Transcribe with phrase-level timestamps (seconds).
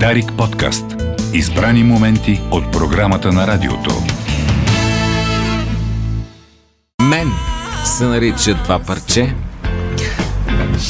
[0.00, 0.84] Дарик подкаст.
[1.32, 3.90] Избрани моменти от програмата на радиото.
[7.02, 7.30] Мен
[7.84, 9.34] се нарича това парче.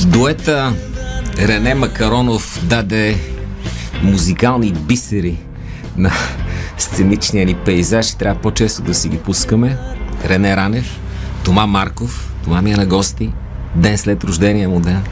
[0.07, 0.73] Дуета
[1.39, 3.17] Рене Макаронов даде
[4.03, 5.39] музикални бисери
[5.97, 6.11] на
[6.79, 9.79] сценичния ни пейзаж и трябва по-често да си ги пускаме.
[10.25, 11.01] Рене Ранев,
[11.45, 13.33] Тома Марков, Тома ми е на гости,
[13.75, 15.03] ден след рождения му ден.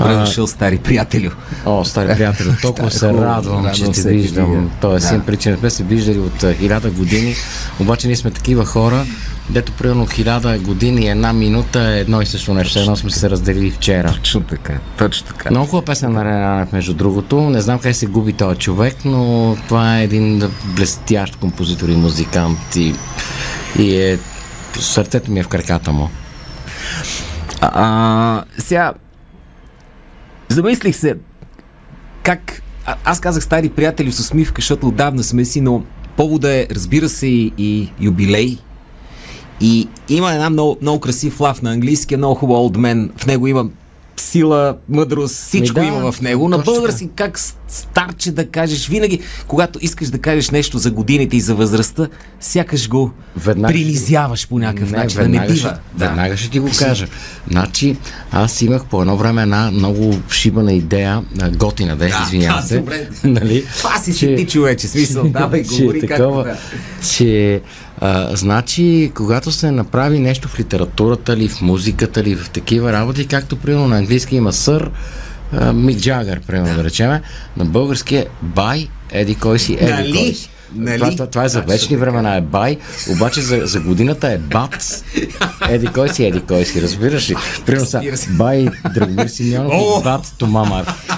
[0.00, 1.30] Добре А, дошъл, стари приятелю.
[1.66, 4.50] О, стари приятели, толкова се Стари, радвам, че те виждам.
[4.50, 4.70] видя.
[4.80, 5.18] Тоест, Да.
[5.18, 5.24] да.
[5.24, 7.34] причина, сме се виждали от а, хиляда години,
[7.80, 9.04] обаче ние сме такива хора,
[9.50, 13.70] дето примерно хиляда години, една минута е едно и също нещо, едно сме се разделили
[13.70, 14.12] вчера.
[14.12, 15.50] Точно така, точно така.
[15.50, 17.40] Много хубава песен на Рене Ранев, между другото.
[17.40, 22.76] Не знам къде се губи този човек, но това е един блестящ композитор и музикант
[22.76, 22.94] и,
[23.78, 24.18] и е...
[24.80, 26.10] Сърцето ми е в краката му.
[27.60, 28.92] А, сега,
[30.50, 31.16] замислих се,
[32.22, 32.62] как...
[32.86, 35.82] А, аз казах стари приятели с усмивка, защото отдавна сме си, но
[36.16, 38.58] повода е, разбира се, и, и юбилей.
[39.60, 43.10] И има една много, много красив лав на английски, е много хубав Old Man.
[43.16, 43.66] В него има
[44.20, 46.48] сила, мъдрост, всичко Ми да, има в него.
[46.48, 46.80] На точно така.
[46.80, 51.54] български как старче да кажеш, винаги, когато искаш да кажеш нещо за годините и за
[51.54, 52.08] възрастта,
[52.40, 55.68] сякаш го Веднага принизяваш по някакъв начин, да не веднага бива.
[55.68, 57.06] Ще, Веднага ще ти го кажа.
[57.50, 57.96] Значи,
[58.32, 61.22] аз имах по едно време една много шибана идея,
[61.56, 62.78] готина да е, Да, извинявам се.
[62.78, 63.08] добре.
[63.24, 63.64] нали?
[63.78, 64.88] Това си си ти, човече.
[64.88, 66.56] Смисъл, давай, че говори е както такова, да.
[67.16, 67.60] че
[68.00, 73.26] а, значи, когато се направи нещо в литературата ли, в музиката ли, в такива работи,
[73.26, 74.90] както примерно на английски има сър,
[75.74, 77.22] Мик Джагър, примерно да речеме,
[77.56, 80.12] на български е бай, еди кой си, еди Нали?
[80.12, 80.50] кой си.
[80.74, 80.98] Нали?
[80.98, 82.76] Това, това, това е за вечни времена е бай,
[83.10, 85.02] обаче за, за годината е бац.
[85.68, 87.36] Еди кой си, еди кой си, разбираш ли?
[87.66, 91.09] Примерно са, бай Драгомир Симеонов и бац Тома Марков.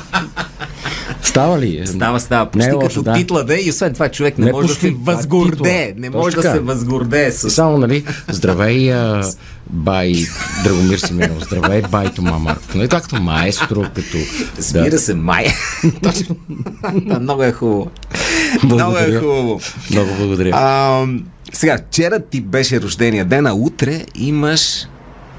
[1.33, 1.87] Става ли?
[1.87, 2.45] Става, става.
[2.45, 3.13] Не Почти е лошо, като да.
[3.13, 5.87] титла да и освен това човек не, Не може да почти, се това е възгордее.
[5.87, 6.01] титла.
[6.01, 7.51] Не може да се възгордее И с...
[7.51, 9.23] само, нали, здравей, а,
[9.71, 10.15] бай
[10.65, 12.75] Драгомир Симеонов, здравей, бай Тома Марков.
[12.75, 14.19] Нали, както маестро, като...
[14.59, 15.47] Разбира се, май.
[17.21, 17.91] Много е хубаво.
[18.65, 19.61] Много е хубаво.
[19.91, 20.51] Много благодаря.
[20.55, 21.07] А,
[21.53, 24.87] сега, вчера ти беше рождения ден, а утре имаш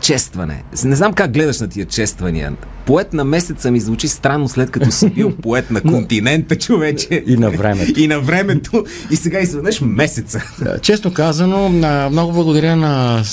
[0.01, 0.63] честване.
[0.83, 2.53] Не знам как гледаш на тия чествания.
[2.85, 7.23] Поет на месеца ми звучи странно, след като си бил поет на континента, човече.
[7.27, 7.99] И на времето.
[7.99, 8.85] И на времето.
[9.11, 10.41] И сега изведнъж месеца.
[10.81, 11.69] Честно казано,
[12.09, 13.23] много благодаря на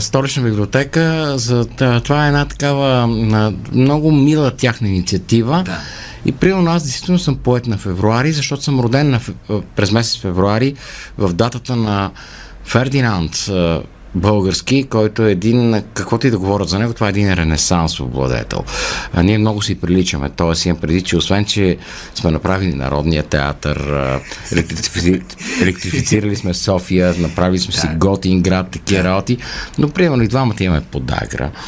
[0.00, 1.64] Столична библиотека за
[2.04, 3.06] това е една такава
[3.72, 5.62] много мила тяхна инициатива.
[5.66, 5.80] Да.
[6.26, 9.20] И примерно аз действително съм поет на февруари, защото съм роден на,
[9.76, 10.74] през месец февруари
[11.18, 12.10] в датата на
[12.64, 13.50] Фердинанд
[14.16, 18.64] български, който е един, каквото и да говорят за него, това е един ренесансов владетел.
[19.12, 20.68] А, ние много си приличаме, т.е.
[20.68, 21.76] имам преди, че освен, че
[22.14, 23.92] сме направили Народния театър,
[24.52, 25.22] електрифици...
[25.62, 29.38] електрифицирали сме София, направили сме си Готин град, такива работи,
[29.78, 31.50] но примерно и двамата имаме подагра.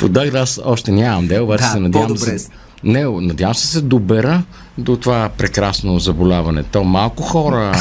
[0.00, 2.38] подагра аз още нямам дел, обаче Да, се надявам по-добре.
[2.38, 2.48] се...
[2.84, 4.42] Не, надявам се се добера
[4.78, 6.62] до това прекрасно заболяване.
[6.62, 7.72] То малко хора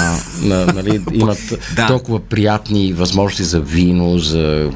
[0.42, 1.40] на, нали, имат
[1.76, 1.88] Да.
[1.88, 4.70] толкова приятни възможности за вино, за,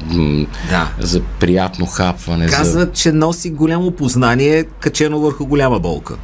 [0.70, 0.90] Да.
[0.98, 2.48] за приятно хапване.
[2.48, 2.56] За...
[2.56, 6.14] Казват, че носи голямо познание, качено върху голяма болка.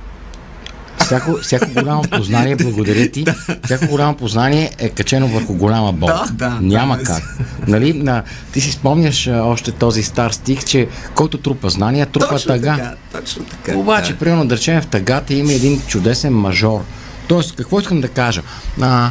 [1.04, 3.25] Всяко, всяко голямо познание, благодаря ти,
[3.65, 6.25] всяко голямо познание е качено върху голяма болка.
[6.32, 7.38] Да, да, Няма да, как.
[7.69, 8.22] Нали, на,
[8.53, 12.76] ти си спомняш а, още този стар стих, че който трупа знания, трупа Точно тъга.
[12.76, 13.78] така, точно така.
[13.78, 14.19] Обаче, да.
[14.19, 16.81] примерно, да речем, в тъгата има един чудесен мажор.
[17.28, 18.42] Тоест, какво искам да кажа?
[18.81, 19.10] А,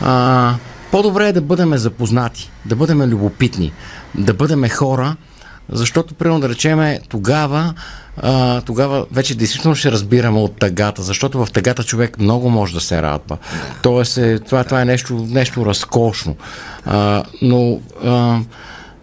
[0.00, 0.54] а,
[0.90, 3.72] по-добре е да бъдем запознати, да бъдем любопитни,
[4.14, 5.16] да бъдем хора,
[5.72, 7.74] защото, примерно, да речеме, тогава,
[8.16, 12.80] а, тогава вече действително ще разбираме от тъгата, защото в тъгата човек много може да
[12.80, 13.38] се радва.
[13.82, 16.36] Тоест, е, това, това е нещо, нещо разкошно.
[16.84, 18.38] А, но а,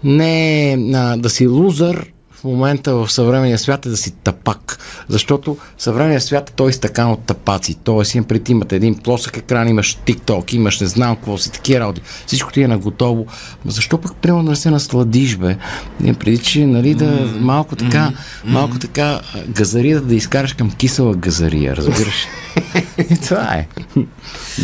[0.03, 2.05] не е а, да си лузър
[2.39, 4.79] в момента в съвременния свят е да си тапак.
[5.09, 7.75] Защото съвременният свят е той стакан от тапаци.
[7.83, 11.79] Тоест, им пред имате един плосък екран, имаш TikTok, имаш не знам какво си, такива
[11.79, 12.01] работи.
[12.25, 13.25] Всичко ти е на готово.
[13.65, 15.57] Ма защо пък примерно да не се насладиш, бе?
[16.03, 18.11] Имам преди, че нали, да малко така,
[18.45, 22.27] малко така а, газария да изкараш към кисела газария, разбираш?
[23.27, 23.67] Това е.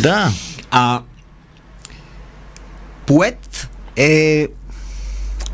[0.02, 0.30] Да.
[0.70, 1.02] А
[3.06, 4.48] поет е...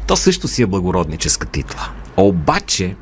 [0.07, 2.00] То също си е благородническа титла.
[2.17, 2.97] Обаче,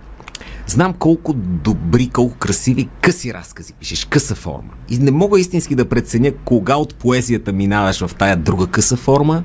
[0.66, 4.72] знам колко добри, колко красиви къси разкази пишеш, къса форма.
[4.90, 9.42] И не мога истински да преценя кога от поезията минаваш в тая друга къса форма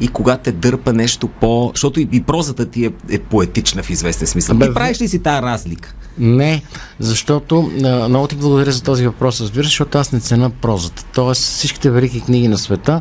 [0.00, 1.70] и кога те дърпа нещо по...
[1.74, 4.56] Защото и, и прозата ти е, е поетична в известен смисъл.
[4.56, 5.94] Бе, ти правиш ли си тази разлика?
[6.18, 6.62] Не,
[6.98, 7.70] защото
[8.08, 11.04] много ти благодаря за този въпрос, разбира, защото аз не цена прозата.
[11.14, 13.00] Тоест всичките велики книги на света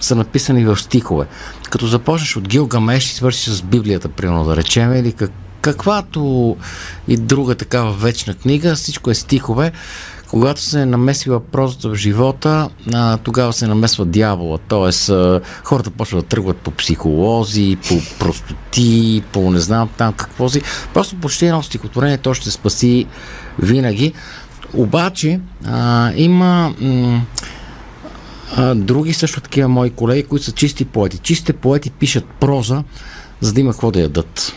[0.00, 1.26] са написани в стихове.
[1.70, 5.30] Като започнеш от Гилгамеш и свършиш с Библията, примерно да речем, или как,
[5.62, 6.56] каквато
[7.08, 9.72] и друга такава вечна книга, всичко е стихове.
[10.28, 14.58] Когато се намеси въпросът в живота, а, тогава се намесва дявола.
[14.68, 20.48] Тоест, а, хората почват да тръгват по психолози, по простоти, по не знам там какво
[20.48, 20.62] си.
[20.94, 23.06] Просто почти едно стихотворение то ще спаси
[23.58, 24.12] винаги.
[24.74, 27.22] Обаче, а, има м-
[28.56, 31.18] а, други също такива мои колеги, които са чисти поети.
[31.18, 32.82] Чистите поети пишат проза,
[33.42, 34.52] за да има какво да ядат.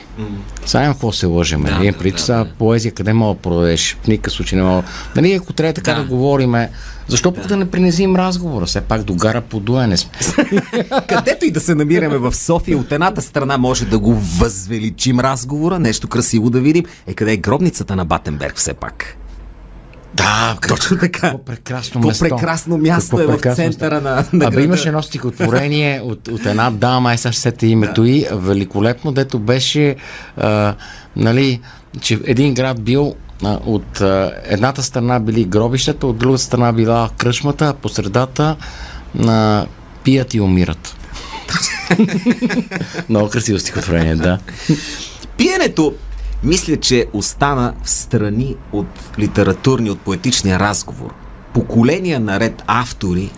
[0.66, 1.70] Сега няма какво се лъжеме.
[1.70, 1.92] Да, Нали?
[1.92, 2.50] да, Преди да, сега да.
[2.50, 3.98] поезия къде мога да продадеш?
[4.04, 4.84] В никакъв случай не мога.
[5.16, 6.08] Нали, ако трябва така да, Да.
[6.08, 6.70] говориме,
[7.08, 8.66] защо пък да не принесим разговора?
[8.66, 10.12] Все пак до гара подуене сме.
[11.08, 15.80] Където и да се намираме в София, от едната страна може да го възвеличим разговора,
[15.80, 16.86] нещо красиво да видим.
[17.08, 19.18] Е, къде е гробницата на Батенберг все пак?
[20.16, 21.20] Да, Точно така.
[21.20, 22.24] Какво прекрасно Какво место.
[22.30, 24.62] прекрасно място е в центъра на, на Абе града.
[24.62, 29.40] имаше едно стихотворение от, от една дама, ай сега ще сета името и великолепно, дето
[29.40, 29.96] беше
[30.38, 30.76] а,
[31.16, 31.62] нали,
[32.02, 37.10] че един град бил а, от а, едната страна били гробищата, от другата страна била
[37.18, 38.56] кръчмата, а по средата
[39.28, 39.66] а,
[40.04, 40.96] пият и умират.
[43.10, 44.40] Много красиво стихотворение, да.
[45.38, 45.94] Пиенето,
[46.44, 48.88] мисля, че остана в страни от
[49.20, 51.14] литературния, от поетичния разговор.
[51.54, 53.32] Поколения наред автори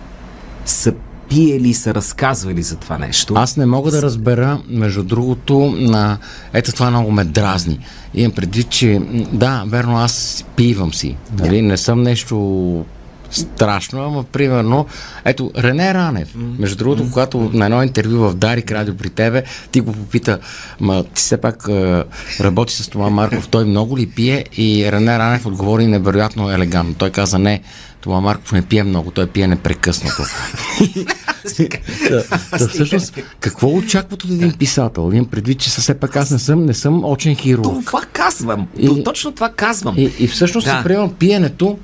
[0.66, 0.94] са
[1.30, 3.34] пиели и са разказвали за това нещо.
[3.38, 6.18] Аз не мога да разбера, между другото, на...
[6.54, 7.80] ето това много ме дразни.
[8.14, 9.02] Имам предвид, че
[9.34, 11.16] да, верно, аз пивам си.
[11.40, 11.62] Нали?
[11.62, 12.86] Не съм нещо
[13.32, 14.86] страшно, ама примерно,
[15.26, 19.82] ето, Рене Ранев, между другото, когато на едно интервю в Дарик радио при тебе, ти
[19.82, 20.40] го попита,
[20.80, 22.04] ма ти все пак е,
[22.40, 24.46] работи с това Марков, той много ли пие?
[24.58, 26.96] И Рене Ранев отговори невероятно елегантно.
[26.96, 27.62] Той каза, не,
[28.02, 30.24] това Марков не пие много, той пие непрекъснато.
[32.10, 32.24] да,
[32.70, 35.12] всъщност, какво очакват от един писател?
[35.14, 37.86] Имам предвид, че все пак аз не съм, не съм очен хирург.
[37.86, 38.68] Това казвам.
[38.78, 39.96] И- Точно това казвам.
[39.98, 40.84] И, и всъщност, да.
[40.84, 41.78] примерно, пиенето,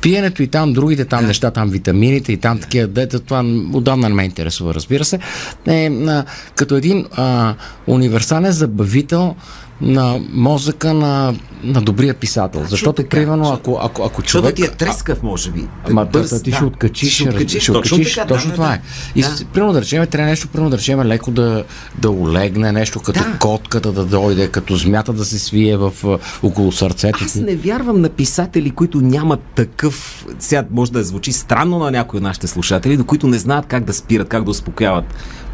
[0.00, 4.14] пиенето и там другите там неща, там витамините и там такива, дете, това отдавна не
[4.14, 5.18] ме интересува, разбира се,
[5.66, 6.24] е а,
[6.54, 7.54] като един а,
[7.86, 9.34] универсален забавител
[9.80, 12.64] на мозъка на, на добрия писател.
[12.68, 14.54] Защото, така, примерно, ако, ако, ако Защото човек...
[14.54, 15.66] ти е трескав, може би.
[15.90, 16.56] Ама Бърз, да, ти да.
[16.56, 18.80] ще откачиш, ще откачиш, ще точно откачиш, така, точно да, това да, е.
[19.14, 19.28] И да.
[19.52, 21.64] примерно да речем, трябва нещо, примерно да речем леко да,
[21.98, 23.38] да олегне, нещо като Да.
[23.38, 28.00] котката да дойде, като змята да се свие в, а, около сърцето Аз не вярвам
[28.00, 30.26] на писатели, които нямат такъв...
[30.38, 33.84] Сега може да звучи странно на някои от нашите слушатели, до които не знаят как
[33.84, 35.04] да спират, как да успокояват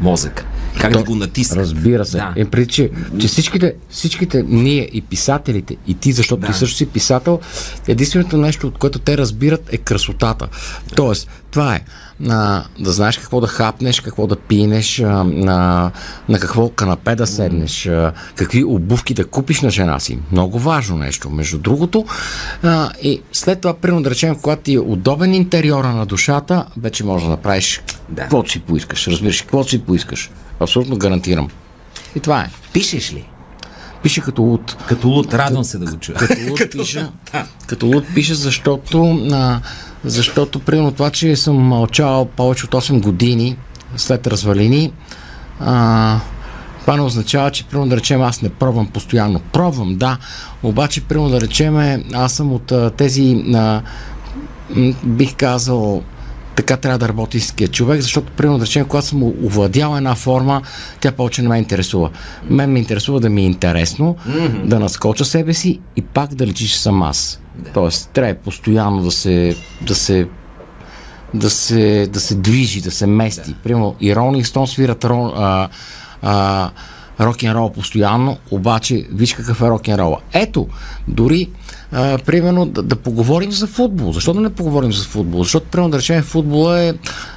[0.01, 0.45] мозък,
[0.79, 1.59] как да го натиснат.
[1.59, 2.17] Разбира се.
[2.17, 2.33] Да.
[2.35, 2.89] Е, преди, че,
[3.19, 4.14] че всичките, всичките
[4.47, 6.47] ние и писателите, и ти, защото Да.
[6.47, 6.53] да.
[6.53, 7.39] ти също си писател,
[7.87, 10.47] единственото нещо, от което те разбират е красотата.
[10.95, 11.81] Тоест, това е
[12.29, 15.91] а, да знаеш какво да хапнеш, какво да пинеш, а, на,
[16.29, 20.19] на какво канапе да седнеш, а, какви обувки да купиш на жена си.
[20.31, 21.29] Много важно нещо.
[21.29, 22.05] Между другото,
[22.63, 27.03] а, и след това, примерно да речем, когато ти е удобен интериора на душата, вече
[27.03, 28.21] можеш да направиш Да.
[28.21, 29.07] каквото си поискаш.
[29.07, 30.31] Разбираш, каквото си поискаш.
[30.59, 31.49] Абсолютно гарантирам.
[32.15, 32.49] И това е.
[32.73, 33.25] Пишеш ли?
[34.05, 34.77] Пише като луд.
[34.87, 36.17] Като луд, радвам се да го чуя.
[36.17, 37.11] Като луд пиша.
[37.67, 39.59] Като луд пише, защото, а,
[40.03, 43.57] защото примерно това, че съм мълчал повече от 8 години
[43.95, 44.93] след развалини,
[45.59, 46.19] а,
[46.81, 49.39] това не означава, че примерно да речем аз не пробвам постоянно.
[49.39, 50.17] Пробвам, да,
[50.63, 53.81] обаче примерно да речем аз съм от а, тези а,
[55.03, 56.03] бих казал
[56.55, 60.61] така трябва да работи истинският човек, защото, примерно, да речем, когато съм овладял една форма,
[60.99, 62.09] тя повече не ме интересува.
[62.49, 64.65] Мен ме интересува да ми е интересно, mm-hmm.
[64.65, 67.41] да наскоча себе си и пак да лечи, че съм аз.
[67.55, 67.69] Да.
[67.71, 70.27] Тоест, трябва постоянно да се, да се
[71.33, 73.49] да се, да се движи, да се мести.
[73.49, 73.55] Да.
[73.63, 75.69] Примерно, и Ролинг Стоун свират а,
[76.21, 76.69] а,
[77.19, 80.17] рок-н-рол постоянно, обаче виж какъв е рок-н-рола.
[80.33, 80.67] Ето,
[81.07, 81.49] дори
[81.91, 84.11] а, примерно да, да поговорим за футбол.
[84.11, 85.43] Защо да не поговорим за футбол?
[85.43, 86.93] Защото, примерно, да речем, футбола е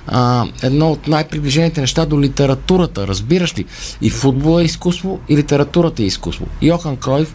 [0.07, 3.65] а, едно от най-приближените неща до литературата, разбираш ли?
[4.03, 6.47] И футбола е изкуство, и литературата е изкуство.
[6.63, 7.35] Йохан Кройв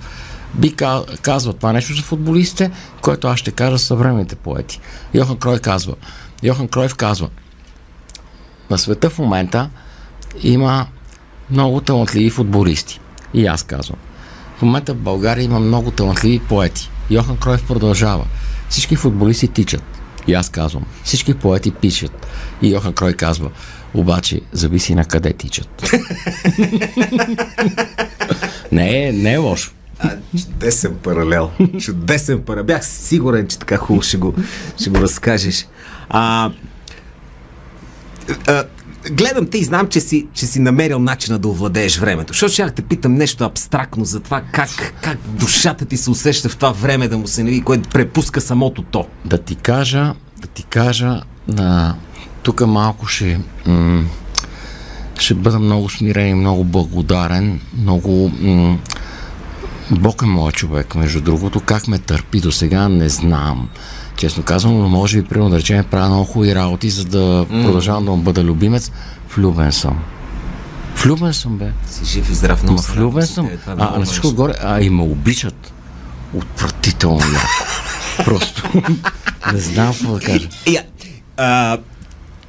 [0.53, 2.71] би ка- казва това нещо за футболистите,
[3.01, 4.79] което аз ще кажа съвременните поети.
[5.13, 5.95] Йохан Кройв казва,
[6.43, 7.29] Йохан Кройв казва,
[8.69, 9.69] на света в момента
[10.43, 10.85] има
[11.53, 12.99] много талантливи футболисти.
[13.33, 13.97] И аз казвам.
[14.57, 16.89] В момента в България има много талантливи поети.
[17.09, 18.25] Йохан Кройв продължава.
[18.69, 19.83] Всички футболисти тичат.
[20.27, 22.27] И аз казвам, всички поети пишат.
[22.61, 23.49] И Йохан Крой казва,
[23.93, 25.91] обаче зависи на къде тичат.
[28.71, 29.71] не, е, не е лошо.
[29.99, 31.51] А, чудесен паралел.
[31.79, 32.63] Чудесен паралел.
[32.65, 34.33] Бях сигурен, че така хубаво ще го,
[34.79, 35.67] ще го разкажеш.
[36.09, 36.51] А,
[38.47, 38.63] а,
[39.11, 42.33] гледам те и знам, че си, че си намерил начина да овладееш времето.
[42.33, 44.69] Защото ще те питам нещо абстрактно за това как,
[45.01, 48.81] как душата ти се усеща в това време да му се нави, което препуска самото
[48.81, 49.07] то.
[49.25, 51.95] Да ти кажа, да ти кажа, на...
[52.43, 54.03] тук малко ще, м-
[55.19, 58.31] ще бъда много смирен и много благодарен, много...
[58.39, 58.77] М-
[59.91, 61.59] Бог е моят човек, между другото.
[61.59, 63.69] Как ме търпи до сега, не знам.
[64.17, 67.63] Честно казвам, но може би, примерно, да речем, правя много хубави работи, за да mm.
[67.63, 68.91] продължавам да му бъда любимец.
[69.35, 69.99] Влюбен съм.
[71.03, 71.71] Влюбен съм, бе.
[71.89, 73.49] Си жив и здрав, Ма, влюбен съм.
[73.67, 75.73] А, а на всичко отгоре, а и ме обичат.
[76.33, 77.47] Отвратително яко.
[78.25, 78.71] Просто.
[79.53, 80.49] не знам какво да кажа.
[80.67, 80.83] Я,
[81.37, 81.77] а,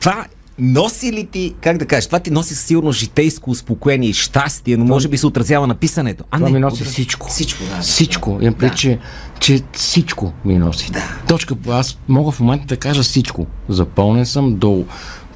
[0.01, 0.25] това
[0.59, 4.77] носи ли ти, как да кажеш, това ти носи със сигурно житейско успокоение и щастие,
[4.77, 6.25] но може би се отразява на писането.
[6.31, 7.29] А, това не, ми носи всичко.
[7.29, 7.81] Всичко, да.
[7.81, 8.39] Всичко.
[8.41, 8.71] Имам да.
[8.71, 8.99] че,
[9.41, 10.91] че всичко ми носи.
[10.93, 11.19] Да.
[11.29, 11.55] Точка.
[11.69, 13.47] Аз мога в момента да кажа всичко.
[13.69, 14.85] Запълнен съм до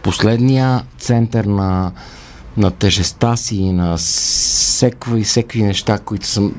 [0.02, 1.92] последния център на,
[2.56, 6.54] на тежеста си и на всекви, всекви неща, които съм...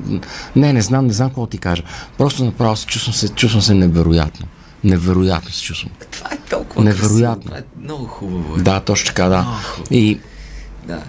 [0.56, 1.82] Не, не знам, не знам какво ти кажа.
[2.18, 4.46] Просто направо се чувствам се, чувствам се невероятно.
[4.84, 5.92] Невероятно се чувствам.
[6.10, 7.42] Това е толкова Невероятно.
[7.42, 7.44] Красиво.
[7.44, 8.56] Това е много хубаво.
[8.56, 8.62] Е.
[8.62, 9.46] Да, точно така, да.
[9.90, 10.20] И,
[10.86, 11.02] да.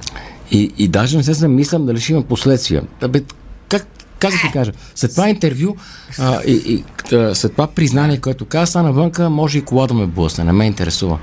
[0.51, 2.83] И, и даже не се замислям дали ще има последствия.
[3.01, 3.23] Абе,
[3.69, 3.87] как,
[4.19, 4.71] как да ти кажа?
[4.95, 5.75] След това интервю
[6.19, 9.93] а, и, и а, след това признание, което каза, стана вънка, може и кола да
[9.93, 10.43] ме блъсне.
[10.43, 11.19] Не ме интересува.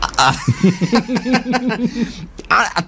[0.00, 0.34] А,
[2.48, 2.82] а, а,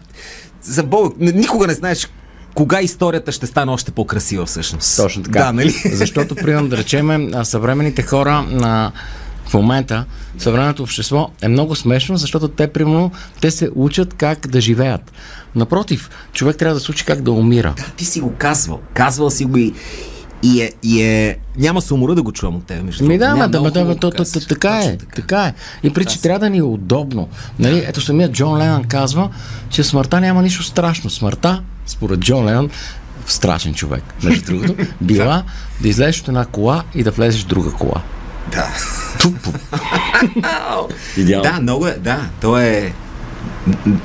[0.62, 2.08] за Бог, никога не знаеш
[2.54, 4.96] кога историята ще стане още по-красива всъщност.
[4.96, 5.44] Точно така.
[5.44, 5.70] Да, нали?
[5.92, 8.92] Защото, примерно, да речем, съвременните хора на
[9.46, 10.04] в момента
[10.38, 15.12] съвременното общество е много смешно, защото те, примерно, те се учат как да живеят.
[15.54, 17.74] Напротив, човек трябва да се учи как да умира.
[17.76, 18.80] Да, ти си го казвал.
[18.94, 19.72] Казвал си го и,
[20.42, 21.38] и е, и е...
[21.56, 23.00] Няма се умора да го чувам от теб.
[23.00, 24.10] Ми да, да, да, да, то,
[24.48, 24.98] така е.
[25.14, 25.44] Така.
[25.44, 25.54] е.
[25.82, 27.28] И при че трябва да ни е удобно.
[27.58, 29.30] Нали, ето самият Джон Ленън казва,
[29.70, 31.10] че смъртта няма нищо страшно.
[31.10, 32.70] Смъртта, според Джон Ленън,
[33.26, 35.44] страшен човек, между другото, била
[35.80, 38.02] да излезеш от една кола и да влезеш в друга кола.
[38.52, 38.68] Да.
[39.20, 39.52] Тупо.
[41.16, 41.50] Идеално.
[41.50, 41.92] Да, много е.
[41.92, 42.92] Да, то е.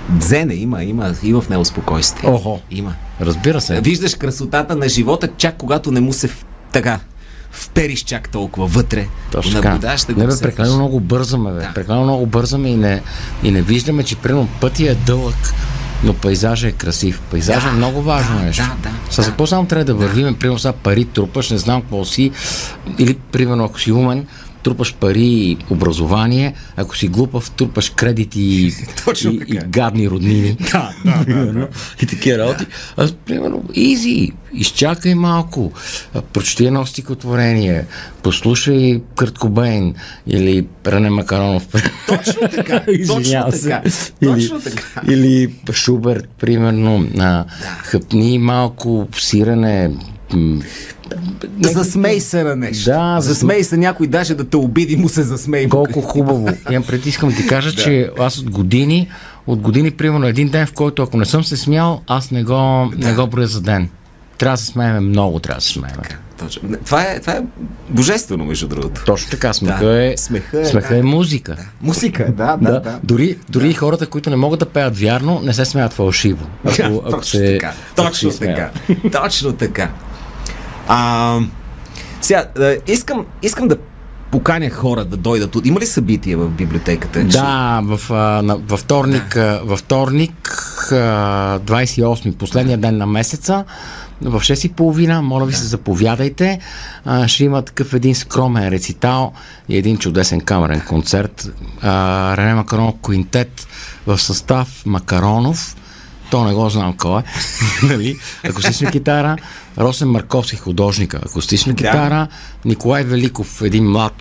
[0.09, 2.29] Дзене има, има, има в него спокойствие.
[2.29, 2.59] Охо.
[2.71, 2.93] Има.
[3.21, 3.81] Разбира се.
[3.81, 6.29] Виждаш красотата на живота, чак когато не му се
[6.71, 7.00] така
[7.51, 9.07] впериш чак толкова вътре.
[9.31, 9.77] Точно така.
[9.77, 11.59] Да не, бе, прекалено много бързаме, бе.
[11.59, 11.74] Да.
[11.74, 13.01] Прекалено много бързаме и не,
[13.43, 15.36] и не виждаме, че примерно пътя е дълъг
[16.03, 17.21] но пейзажа е красив.
[17.31, 18.63] Пейзажа да, е много важно да, нещо.
[18.83, 20.35] Да, да, С какво само трябва да вървим?
[20.35, 22.31] Примерно сега пари трупаш, не знам какво си.
[22.97, 24.27] Или, примерно, ако си умен,
[24.63, 28.67] трупаш пари и образование, ако си глупав, трупаш кредити и,
[29.25, 30.57] и, и гадни роднини.
[30.71, 31.67] Да, да, да, да.
[32.01, 32.65] И такива работи.
[32.97, 33.03] Да.
[33.03, 35.71] Аз, примерно, изи, изчакай малко,
[36.33, 37.85] прочети едно стихотворение,
[38.23, 39.95] послушай Кърткобейн
[40.27, 41.67] или Рене Макаронов.
[42.07, 43.81] Точно така, точно така.
[44.23, 44.61] Точно
[45.07, 45.13] или.
[45.13, 47.45] Или Шуберт, примерно, да.
[47.83, 49.91] хъпни малко сирене,
[51.61, 52.85] Засмей се на нещо.
[52.85, 55.69] Да, засмей се някой даже да те обиди, му се засмей.
[55.69, 56.49] Колко хубаво.
[56.71, 57.83] Имам пред искам да ти кажа, да.
[57.83, 59.09] че аз от години,
[59.47, 62.91] от години, примерно един ден, в който ако не съм се смял, аз не го,
[62.97, 63.07] да.
[63.07, 63.89] не го броя за ден.
[64.37, 66.03] Трябва да се смееме много, трябва да се смееме.
[66.39, 66.69] Точно.
[66.85, 67.41] Това е, това е
[67.89, 69.03] божествено, между другото.
[69.05, 70.03] Точно така, смеха, да.
[70.05, 70.99] е, смеха, е, смеха да.
[70.99, 71.55] е музика.
[71.55, 71.65] Да.
[71.81, 72.79] Музика, е, да, да, да.
[72.79, 72.99] да.
[73.03, 73.73] Дори, дори да.
[73.75, 76.47] хората, които не могат да пеят вярно, не се смеят фалшиво.
[76.65, 77.73] Ако, ако точно се, така.
[77.95, 78.71] Точно така.
[79.11, 79.89] Точно така.
[80.91, 81.39] А,
[82.22, 82.46] сега,
[82.88, 83.77] искам, искам да
[84.31, 85.58] поканя хора да дойдат.
[85.63, 87.24] Има ли събитие в библиотеката?
[87.24, 88.00] Да, в,
[88.67, 90.55] във вторник, във вторник
[90.91, 93.65] 28 последния ден на месеца,
[94.22, 96.60] в 6.30, моля ви се, заповядайте.
[97.27, 99.34] ще има такъв един скромен рецитал
[99.69, 101.51] и един чудесен камерен концерт.
[102.38, 103.67] Рене Макаронов Куинтет
[104.08, 105.75] в състав Макаронов,
[106.29, 107.24] то не го знам кой е.
[107.86, 108.17] нали?
[108.43, 109.38] Акустична китара,
[109.77, 112.27] Росен Марковски, художника, акустична китара.
[112.65, 114.13] Николай Великов, един млад,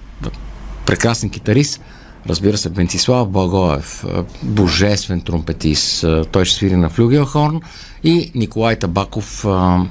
[0.87, 1.81] прекрасен китарист,
[2.29, 4.05] разбира се, Бентислав Благоев,
[4.43, 7.61] божествен тромпетист, той ще свири на флюгелхорн
[8.05, 9.47] и Николай Табаков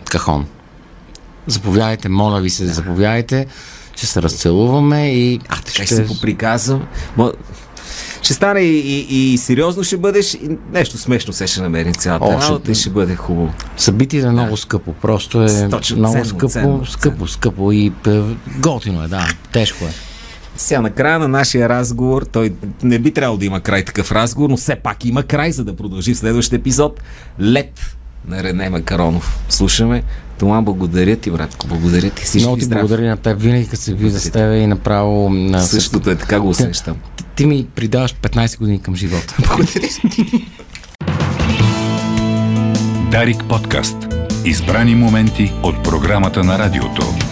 [0.10, 0.46] кахон.
[1.48, 2.74] Заповядайте, моля ви се, да.
[2.74, 3.48] заповядайте,
[3.96, 5.40] ще се разцелуваме и...
[5.50, 6.88] А, ще, ще се поприказвам
[8.28, 12.26] ще стане и, и, и сериозно ще бъдеш и нещо смешно се ще намери цялата
[12.26, 13.54] О, работа и ще бъде хубаво.
[13.78, 14.58] Събитието е много да.
[14.58, 17.28] скъпо, просто е Точно, много ценно, скъпо, ценно, скъпо, ценно.
[17.28, 18.22] скъпо и е,
[18.60, 19.92] готино е, да, тежко е.
[20.58, 22.54] Сега, на края на нашия разговор, той
[22.84, 25.76] не би трябвало да има край такъв разговор, но все пак има край, за да
[25.76, 27.02] продължи в следващия епизод.
[27.42, 27.97] Лед
[28.28, 29.40] на Рене Макаронов.
[29.50, 30.04] Слушаме.
[30.40, 31.68] Това благодаря ти, братко.
[31.68, 32.24] Благодаря ти.
[32.24, 32.82] Всички Много ти здрави.
[32.82, 33.42] благодаря на теб.
[33.42, 35.30] Винаги като се Благодаря с тебе и направо...
[35.30, 35.62] На...
[35.62, 36.96] Същото е, така го усещам.
[37.16, 39.36] Ти, ти ми придаваш 15 години към живота.
[39.48, 39.88] Благодаря.
[43.12, 43.98] Дарик подкаст.
[44.46, 47.27] Избрани моменти от програмата на радиото.